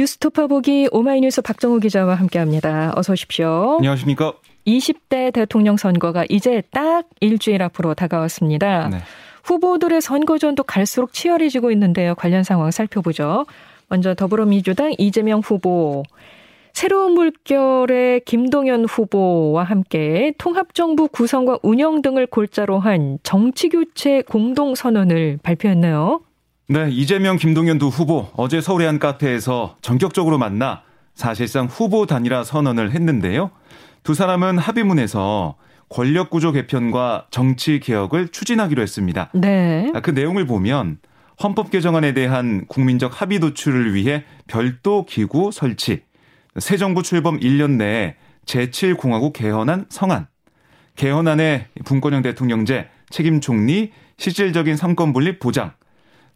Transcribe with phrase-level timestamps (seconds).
[0.00, 2.94] 뉴스 토파 보기 오마이뉴스 박정우 기자와 함께합니다.
[2.96, 3.74] 어서 오십시오.
[3.80, 4.32] 안녕하십니까?
[4.66, 8.88] 20대 대통령 선거가 이제 딱 일주일 앞으로 다가왔습니다.
[8.88, 8.96] 네.
[9.44, 12.14] 후보들의 선거전도 갈수록 치열해지고 있는데요.
[12.14, 13.44] 관련 상황 살펴보죠.
[13.90, 16.02] 먼저 더불어민주당 이재명 후보,
[16.72, 26.22] 새로운 물결의 김동연 후보와 함께 통합정부 구성과 운영 등을 골자로 한 정치교체 공동선언을 발표했네요.
[26.72, 30.82] 네, 이재명, 김동연 두 후보 어제 서울의 한 카페에서 전격적으로 만나
[31.16, 33.50] 사실상 후보 단일화 선언을 했는데요.
[34.04, 35.56] 두 사람은 합의문에서
[35.88, 39.30] 권력 구조 개편과 정치 개혁을 추진하기로 했습니다.
[39.34, 39.90] 네.
[40.04, 40.98] 그 내용을 보면
[41.42, 46.02] 헌법 개정안에 대한 국민적 합의 도출을 위해 별도 기구 설치,
[46.56, 48.14] 새 정부 출범 1년 내에
[48.46, 50.28] 제7공화국 개헌안 성안,
[50.94, 55.72] 개헌안의 분권형 대통령제 책임 총리 실질적인 삼권 분립 보장,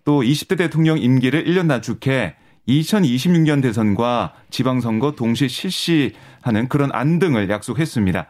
[0.05, 2.34] 또 20대 대통령 임기를 1년 낮추게
[2.69, 8.27] 2026년 대선과 지방선거 동시 실시하는 그런 안 등을 약속했습니다.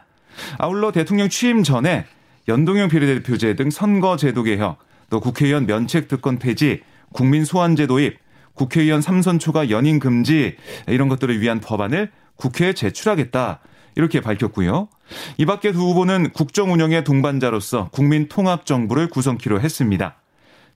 [0.59, 2.07] 아울러 대통령 취임 전에
[2.49, 4.79] 연동형 비례대표제 등 선거제도 개혁,
[5.11, 8.19] 또 국회의원 면책 특권 폐지, 국민 소환제 도입,
[8.55, 13.61] 국회의원 삼선 초과 연임 금지 이런 것들을 위한 법안을 국회에 제출하겠다.
[13.97, 14.89] 이렇게 밝혔고요.
[15.39, 20.17] 이 밖에 두 후보는 국정 운영의 동반자로서 국민 통합 정부를 구성키로 했습니다.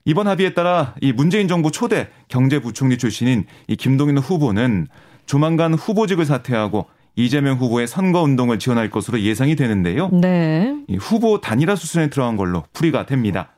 [0.05, 4.87] 이번 합의에 따라 이 문재인 정부 초대 경제부총리 출신인 이 김동연 후보는
[5.25, 10.09] 조만간 후보직을 사퇴하고 이재명 후보의 선거 운동을 지원할 것으로 예상이 되는데요.
[10.09, 10.73] 네.
[10.87, 13.51] 이 후보 단일화 수순에 들어간 걸로 풀이가 됩니다.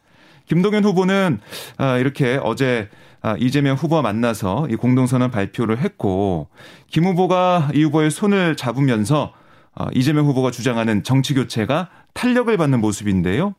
[0.48, 1.40] 김동연 후보는
[1.78, 2.90] 아, 이렇게 어제
[3.22, 6.50] 아, 이재명 후보와 만나서 이 공동선언 발표를 했고
[6.88, 9.34] 김 후보가 이 후보의 손을 잡으면서
[9.76, 13.54] 아, 이재명 후보가 주장하는 정치 교체가 탄력을 받는 모습인데요.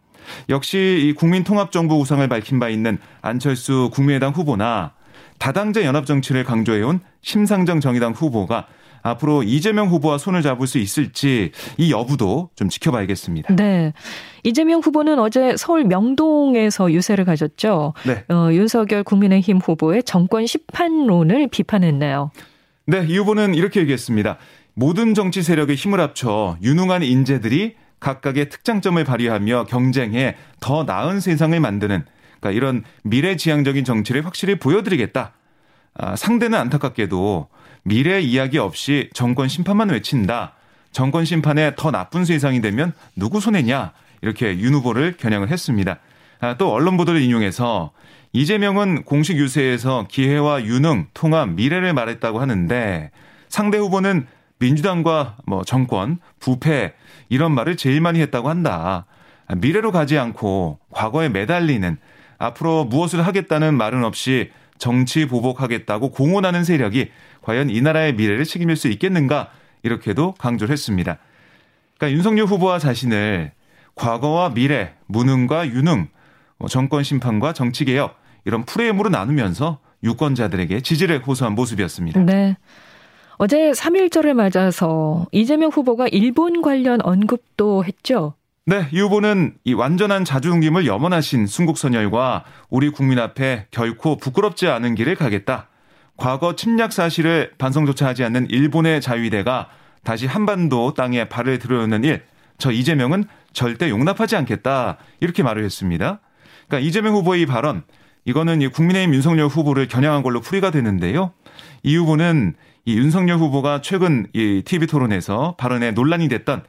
[0.48, 4.92] 역시 이 국민통합정부 구상을 밝힌 바 있는 안철수 국민의당 후보나
[5.38, 8.66] 다당제 연합 정치를 강조해온 심상정 정의당 후보가
[9.02, 13.54] 앞으로 이재명 후보와 손을 잡을 수 있을지 이 여부도 좀 지켜봐야겠습니다.
[13.56, 13.92] 네.
[14.44, 17.94] 이재명 후보는 어제 서울 명동에서 유세를 가졌죠.
[18.06, 18.24] 네.
[18.32, 22.30] 어, 윤석열 국민의힘 후보의 정권 심판론을 비판했네요.
[22.86, 24.38] 네, 이 후보는 이렇게 얘기했습니다.
[24.74, 32.04] 모든 정치 세력의 힘을 합쳐 유능한 인재들이 각각의 특장점을 발휘하며 경쟁해 더 나은 세상을 만드는
[32.40, 35.32] 그러니까 이런 미래지향적인 정치를 확실히 보여드리겠다.
[35.94, 37.48] 아, 상대는 안타깝게도
[37.84, 40.54] 미래 이야기 없이 정권 심판만 외친다.
[40.90, 43.92] 정권 심판에 더 나쁜 세상이 되면 누구 손해냐?
[44.20, 45.98] 이렇게 윤 후보를 겨냥을 했습니다.
[46.40, 47.92] 아, 또 언론 보도를 인용해서
[48.32, 53.10] 이재명은 공식 유세에서 기회와 유능, 통합, 미래를 말했다고 하는데
[53.48, 54.26] 상대 후보는
[54.62, 56.94] 민주당과 뭐 정권, 부패
[57.28, 59.06] 이런 말을 제일 많이 했다고 한다.
[59.56, 61.96] 미래로 가지 않고 과거에 매달리는
[62.38, 67.10] 앞으로 무엇을 하겠다는 말은 없이 정치 보복하겠다고 공언하는 세력이
[67.42, 69.50] 과연 이 나라의 미래를 책임질 수 있겠는가
[69.82, 71.18] 이렇게도 강조를 했습니다.
[71.98, 73.52] 그러니까 윤석열 후보와 자신을
[73.96, 76.08] 과거와 미래, 무능과 유능,
[76.58, 82.20] 뭐 정권 심판과 정치 개혁 이런 프레임으로 나누면서 유권자들에게 지지를 호소한 모습이었습니다.
[82.20, 82.56] 네.
[83.44, 88.34] 어제 3.1절을 맞아서 이재명 후보가 일본 관련 언급도 했죠.
[88.66, 95.16] 네, 이 후보는 이 완전한 자주중림을 염원하신 순국선열과 우리 국민 앞에 결코 부끄럽지 않은 길을
[95.16, 95.66] 가겠다.
[96.16, 99.70] 과거 침략 사실을 반성조차 하지 않는 일본의 자위대가
[100.04, 102.22] 다시 한반도 땅에 발을 들여놓는 일,
[102.58, 104.98] 저 이재명은 절대 용납하지 않겠다.
[105.18, 106.20] 이렇게 말을 했습니다.
[106.68, 107.82] 그러니까 이재명 후보의 이 발언,
[108.24, 111.32] 이거는 이 국민의힘 윤석열 후보를 겨냥한 걸로 풀이가 되는데요.
[111.82, 112.54] 이 후보는
[112.84, 116.64] 이 윤석열 후보가 최근 이 TV 토론에서 발언에 논란이 됐던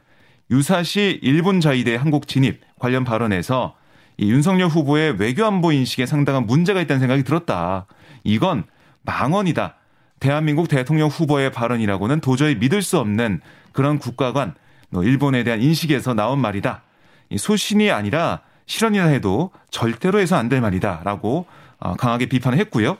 [0.50, 3.74] 유사시 일본 자위대 한국 진입 관련 발언에서
[4.16, 7.86] 이 윤석열 후보의 외교 안보 인식에 상당한 문제가 있다는 생각이 들었다.
[8.22, 8.64] 이건
[9.02, 9.74] 망언이다.
[10.20, 13.40] 대한민국 대통령 후보의 발언이라고는 도저히 믿을 수 없는
[13.72, 14.54] 그런 국가관,
[14.90, 16.82] 뭐 일본에 대한 인식에서 나온 말이다.
[17.30, 21.00] 이 소신이 아니라 실언이라 해도 절대로 해서 안 될 말이다.
[21.04, 21.46] 라고
[21.80, 22.98] 어, 강하게 비판을 했고요.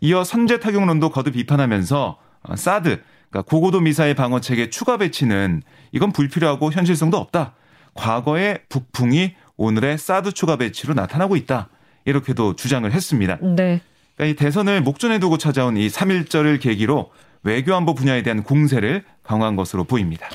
[0.00, 2.23] 이어 선제 타격론도 거듭 비판하면서 어,
[2.54, 3.00] 사드,
[3.30, 5.62] 그러니까 고고도 미사일 방어 체계 추가 배치는
[5.92, 7.54] 이건 불필요하고 현실성도 없다.
[7.94, 11.68] 과거의 북풍이 오늘의 사드 추가 배치로 나타나고 있다.
[12.04, 13.38] 이렇게도 주장을 했습니다.
[13.40, 13.80] 네.
[14.16, 17.10] 그러니까 이 대선을 목전에 두고 찾아온 이 3.1절을 계기로
[17.42, 20.28] 외교안보 분야에 대한 공세를 강화한 것으로 보입니다.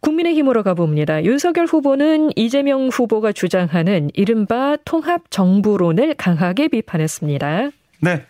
[0.00, 1.24] 국민의힘으로 가봅니다.
[1.24, 7.70] 윤석열 후보는 이재명 후보가 주장하는 이른바 통합 정부론을 강하게 비판했습니다.
[8.00, 8.26] 네.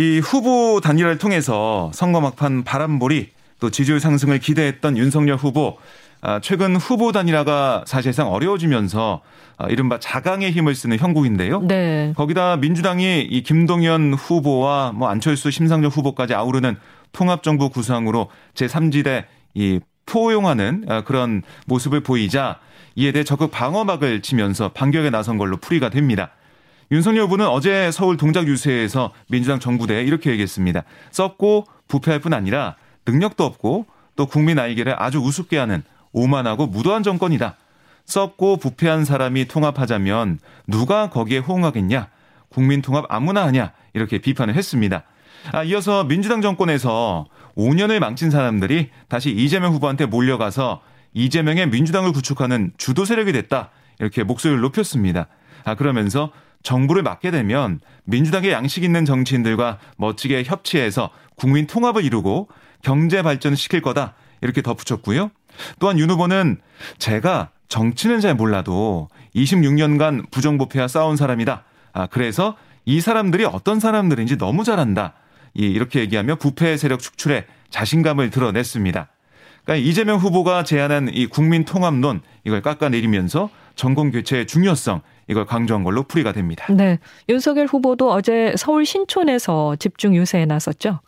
[0.00, 3.28] 이 후보 단일화를 통해서 선거 막판 바람몰이
[3.60, 5.76] 또 지지율 상승을 기대했던 윤석열 후보
[6.22, 9.20] 아, 최근 후보 단일화가 사실상 어려워지면서
[9.58, 11.60] 아, 이른바 자강의 힘을 쓰는 형국인데요.
[11.60, 12.14] 네.
[12.16, 16.76] 거기다 민주당이 이 김동연 후보와 뭐 안철수 심상정 후보까지 아우르는
[17.12, 22.58] 통합정부 구상으로 제3지대 이 포용하는 아, 그런 모습을 보이자
[22.96, 26.30] 이에 대해 적극 방어막을 치면서 반격에 나선 걸로 풀이가 됩니다.
[26.92, 30.82] 윤석열 후보는 어제 서울 동작 유세에서 민주당 정부대에 이렇게 얘기했습니다.
[31.12, 32.74] 썩고 부패할 뿐 아니라
[33.06, 37.56] 능력도 없고 또 국민 알기를 아주 우습게 하는 오만하고 무도한 정권이다.
[38.06, 42.08] 썩고 부패한 사람이 통합하자면 누가 거기에 호응하겠냐?
[42.48, 43.70] 국민 통합 아무나 하냐?
[43.94, 45.04] 이렇게 비판을 했습니다.
[45.52, 47.26] 아, 이어서 민주당 정권에서
[47.56, 50.82] 5년을 망친 사람들이 다시 이재명 후보한테 몰려가서
[51.14, 53.70] 이재명의 민주당을 구축하는 주도 세력이 됐다.
[54.00, 55.28] 이렇게 목소리를 높였습니다.
[55.64, 62.48] 아, 그러면서 정부를 맡게 되면 민주당의 양식 있는 정치인들과 멋지게 협치해서 국민 통합을 이루고
[62.82, 64.14] 경제 발전을 시킬 거다.
[64.42, 65.30] 이렇게 덧붙였고요.
[65.78, 66.60] 또한 윤 후보는
[66.98, 71.64] 제가 정치는 잘 몰라도 26년간 부정부패와 싸운 사람이다.
[71.92, 75.14] 아, 그래서 이 사람들이 어떤 사람들인지 너무 잘한다.
[75.54, 79.08] 이렇게 얘기하며 부패 세력 축출에 자신감을 드러냈습니다.
[79.64, 86.02] 그러니까 이재명 후보가 제안한 이 국민 통합론 이걸 깎아내리면서 정권 교체의 중요성 이걸 강조한 걸로
[86.02, 86.66] 풀이가 됩니다.
[86.70, 86.98] 네.
[87.28, 91.00] 윤석열 후보도 어제 서울 신촌에서 집중 유세에 나섰죠.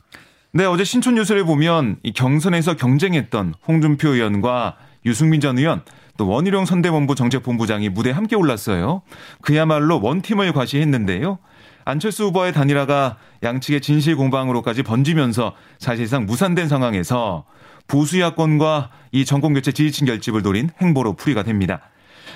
[0.53, 5.83] 네, 어제 신촌 유세를 보면 이 경선에서 경쟁했던 홍준표 의원과 유승민 전 의원
[6.17, 9.03] 또 원희룡 선대본부 정책본부장이 무대에 함께 올랐어요.
[9.41, 11.39] 그야말로 원팀을 과시했는데요.
[11.85, 17.45] 안철수 후보의 단일화가 양측의 진실 공방으로까지 번지면서 사실상 무산된 상황에서
[17.89, 21.81] 보수 야권과 이 정권 교체 지지층 결집을 노린 행보로 풀이가 됩니다.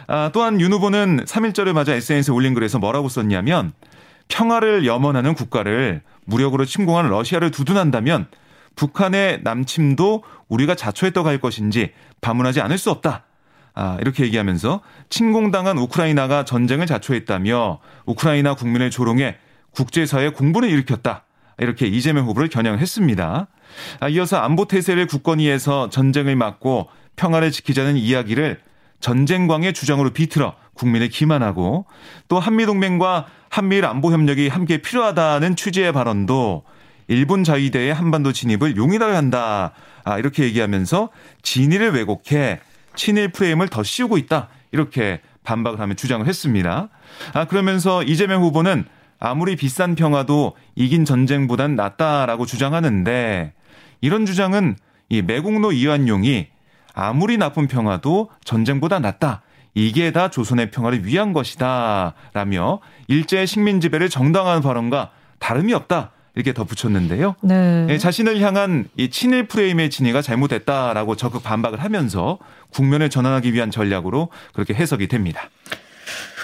[0.07, 3.73] 아, 또한 윤 후보는 3일절을 맞아 SNS에 올린 글에서 뭐라고 썼냐면
[4.29, 8.27] 평화를 염원하는 국가를 무력으로 침공하는 러시아를 두둔한다면
[8.75, 13.25] 북한의 남침도 우리가 자초했다고 할 것인지 반문하지 않을 수 없다.
[13.75, 19.37] 아, 이렇게 얘기하면서 침공당한 우크라이나가 전쟁을 자초했다며 우크라이나 국민을 조롱해
[19.71, 21.25] 국제사회 공분을 일으켰다.
[21.59, 23.47] 이렇게 이재명 후보를 겨냥했습니다.
[24.01, 28.61] 아, 이어서 안보 태세를 굳건히해서 전쟁을 막고 평화를 지키자는 이야기를
[29.07, 31.87] 전쟁광의 주장으로 비틀어 국민을 기만하고
[32.27, 36.65] 또 한미동맹과 한미일 안보 협력이 함께 필요하다는 취지의 발언도
[37.07, 39.73] 일본 자위대의 한반도 진입을 용인하한다.
[40.03, 41.11] 아, 이렇게 얘기하면서
[41.43, 42.59] 진위를 왜곡해
[42.97, 44.49] 친일 프레임을 더 씌우고 있다.
[44.73, 46.89] 이렇게 반박을 하며 주장을 했습니다.
[47.33, 48.87] 아, 그러면서 이재명 후보는
[49.21, 53.53] 아무리 비싼 평화도 이긴 전쟁보단 낫다라고 주장하는데
[54.01, 54.75] 이런 주장은
[55.09, 56.49] 이 매국노 이완용이
[56.97, 59.43] 아무리 나쁜 평화도 전쟁보다 낫다.
[59.75, 62.15] 이게 다 조선의 평화를 위한 것이다.
[62.33, 66.11] 라며 일제 식민 지배를 정당화한 발언과 다름이 없다.
[66.35, 67.37] 이렇게 덧붙였는데요.
[67.43, 67.87] 네.
[67.89, 72.39] 예, 자신을 향한 이 친일 프레임의 진위가 잘못됐다라고 적극 반박을 하면서
[72.71, 75.49] 국면을 전환하기 위한 전략으로 그렇게 해석이 됩니다.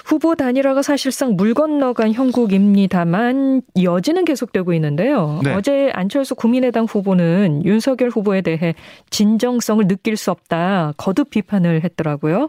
[0.05, 5.41] 후보 단일화가 사실상 물 건너간 형국입니다만 여지는 계속되고 있는데요.
[5.43, 5.55] 네.
[5.55, 8.75] 어제 안철수 국민의당 후보는 윤석열 후보에 대해
[9.11, 12.49] 진정성을 느낄 수 없다 거듭 비판을 했더라고요.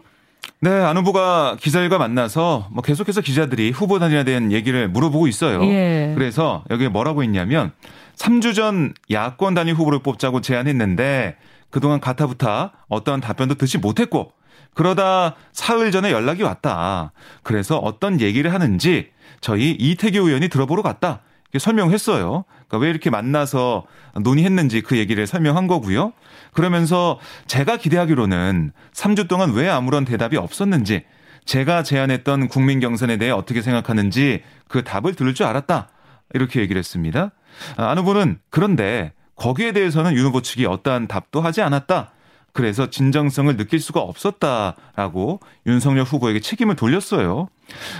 [0.60, 5.62] 네, 안 후보가 기자들과 만나서 뭐 계속해서 기자들이 후보 단일화에 대한 얘기를 물어보고 있어요.
[5.64, 6.12] 예.
[6.14, 7.72] 그래서 여기에 뭐라고 했냐면
[8.16, 11.36] 3주 전 야권 단일 후보를 뽑자고 제안했는데
[11.70, 14.32] 그동안 가타부타 어떠한 답변도 듣지 못했고
[14.74, 17.12] 그러다 사흘 전에 연락이 왔다.
[17.42, 19.10] 그래서 어떤 얘기를 하는지
[19.40, 21.20] 저희 이태규 의원이 들어보러 갔다.
[21.56, 22.44] 설명했어요.
[22.66, 23.84] 그러니까 왜 이렇게 만나서
[24.20, 26.12] 논의했는지 그 얘기를 설명한 거고요.
[26.52, 31.04] 그러면서 제가 기대하기로는 3주 동안 왜 아무런 대답이 없었는지
[31.44, 35.88] 제가 제안했던 국민 경선에 대해 어떻게 생각하는지 그 답을 들을 줄 알았다.
[36.32, 37.30] 이렇게 얘기를 했습니다.
[37.76, 42.13] 아, 안 후보는 그런데 거기에 대해서는 윤 후보 측이 어떠한 답도 하지 않았다.
[42.54, 47.48] 그래서 진정성을 느낄 수가 없었다라고 윤석열 후보에게 책임을 돌렸어요.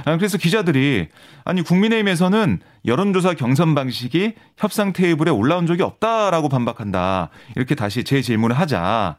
[0.05, 1.09] 아, 그래서 기자들이
[1.45, 7.31] 아니 국민의힘에서는 여론조사 경선 방식이 협상 테이블에 올라온 적이 없다라고 반박한다.
[7.57, 9.17] 이렇게 다시 재 질문을 하자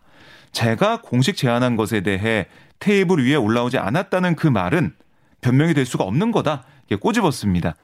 [0.53, 2.47] 제가 공식 제안한 것에 대해
[2.79, 4.93] 테이블 위에 올라오지 않았다는 그 말은
[5.41, 6.63] 변명이 될 수가 없는 거다.
[6.93, 7.75] 꼬집었습니다.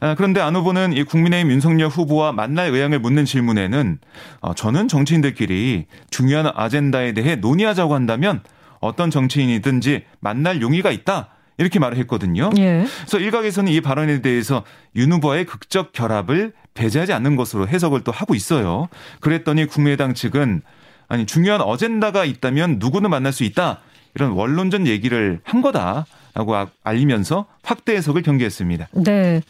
[0.00, 3.98] 아, 그런데 안 후보는 이 국민의힘 윤석열 후보와 만날 의향을 묻는 질문에는
[4.40, 8.42] 어, 저는 정치인들끼리 중요한 아젠다에 대해 논의하자고 한다면
[8.80, 11.28] 어떤 정치인이든지 만날 용의가 있다.
[11.56, 12.50] 이렇게 말을 했거든요.
[12.58, 12.84] 예.
[12.98, 14.64] 그래서 일각에서는 이 발언에 대해서
[14.96, 18.88] 윤 후보의 극적 결합을 배제하지 않는 것으로 해석을 또 하고 있어요.
[19.20, 20.62] 그랬더니 국민의당 측은
[21.08, 23.80] 아니 중요한 어젠다가 있다면 누구는 만날 수 있다.
[24.16, 28.88] 이런 원론전 얘기를 한 거다 라고 아, 알리면서 확대 해석을 경계했습니다.
[29.04, 29.40] 네.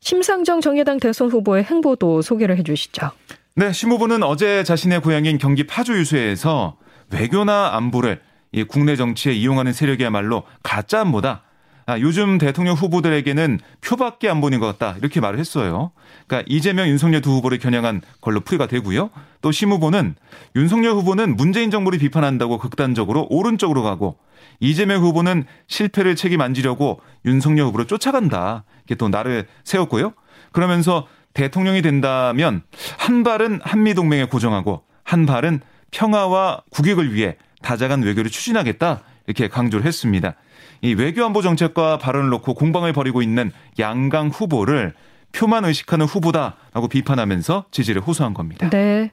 [0.00, 3.10] 심상정 정의당 대선 후보의 행보도 소개를 해 주시죠.
[3.56, 6.76] 네, 심 후보는 어제 자신의 고향인 경기 파주 유세에서
[7.12, 8.20] 외교나 안보를
[8.52, 11.42] 이 국내 정치에 이용하는 세력이야말로 가짜 안보다.
[11.88, 14.96] 아, 요즘 대통령 후보들에게는 표밖에 안 보는 것 같다.
[14.98, 15.92] 이렇게 말을 했어요.
[16.26, 19.10] 그러니까 이재명, 윤석열 두 후보를 겨냥한 걸로 풀이가 되고요.
[19.40, 20.16] 또 심 후보는
[20.56, 24.18] 윤석열 후보는 문재인 정부를 비판한다고 극단적으로 오른쪽으로 가고
[24.58, 28.64] 이재명 후보는 실패를 책임 안 지려고 윤석열 후보를 쫓아간다.
[28.78, 30.12] 이렇게 또 나를 세웠고요.
[30.50, 32.62] 그러면서 대통령이 된다면
[32.98, 35.60] 한 발은 한미 동맹에 고정하고 한 발은
[35.92, 39.02] 평화와 국익을 위해 다자간 외교를 추진하겠다.
[39.26, 40.34] 이렇게 강조를 했습니다.
[40.82, 44.94] 이 외교안보 정책과 발언을 놓고 공방을 벌이고 있는 양강 후보를
[45.32, 48.70] 표만 의식하는 후보다라고 비판하면서 지지를 호소한 겁니다.
[48.70, 49.10] 네.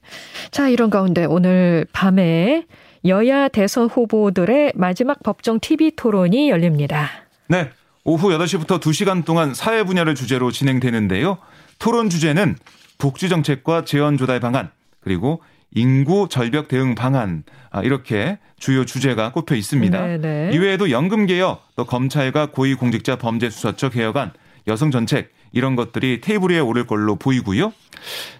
[0.51, 2.65] 자, 이런 가운데 오늘 밤에
[3.05, 7.09] 여야 대선 후보들의 마지막 법정 TV 토론이 열립니다.
[7.47, 7.69] 네.
[8.05, 11.37] 오후 8시부터 2시간 동안 사회 분야를 주제로 진행되는데요.
[11.79, 12.57] 토론 주제는
[12.97, 14.69] 복지 정책과 재원 조달 방안,
[15.01, 15.41] 그리고
[15.75, 19.99] 인구 절벽 대응 방안 아, 이렇게 주요 주제가 꼽혀 있습니다.
[19.99, 20.17] 네네.
[20.17, 20.51] 네.
[20.53, 24.31] 이외에도 연금 개혁, 또 검찰과 고위공직자 범죄수사처 개혁안,
[24.67, 27.73] 여성 정책 이런 것들이 테이블 위에 오를 걸로 보이고요.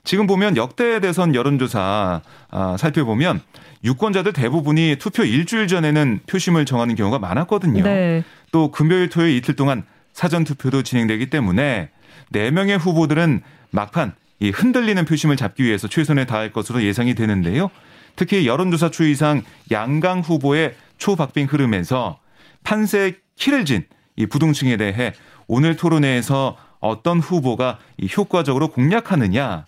[0.03, 3.41] 지금 보면 역대 대선 여론조사 아, 살펴보면
[3.83, 7.83] 유권자들 대부분이 투표 일주일 전에는 표심을 정하는 경우가 많았거든요.
[7.83, 8.23] 네.
[8.51, 11.89] 또 금요일 토요일 이틀 동안 사전 투표도 진행되기 때문에
[12.31, 14.13] 4명의 후보들은 막판
[14.43, 17.71] 이 흔들리는 표심을 잡기 위해서 최선을 다할 것으로 예상이 되는데요.
[18.15, 22.19] 특히 여론조사 추이상 양강 후보의 초박빙 흐름에서
[22.63, 23.85] 판세 키를 진
[24.15, 25.13] 이 부동층에 대해
[25.47, 29.65] 오늘 토론회에서 어떤 후보가 이 효과적으로 공략하느냐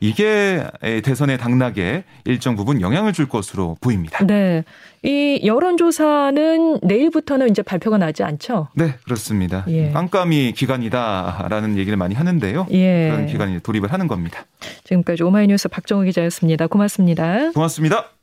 [0.00, 0.64] 이게
[1.02, 4.24] 대선의 당락에 일정 부분 영향을 줄 것으로 보입니다.
[4.24, 4.64] 네.
[5.02, 8.68] 이 여론조사는 내일부터는 이제 발표가 나지 않죠?
[8.74, 9.64] 네, 그렇습니다.
[9.68, 9.90] 예.
[9.92, 12.66] 깜깜이 기간이다라는 얘기를 많이 하는데요.
[12.72, 13.10] 예.
[13.10, 14.46] 그런 기간이 돌입을 하는 겁니다.
[14.84, 16.66] 지금까지 오마이뉴스 박정우 기자였습니다.
[16.66, 17.52] 고맙습니다.
[17.52, 18.15] 고맙습니다.